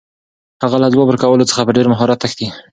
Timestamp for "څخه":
1.49-1.61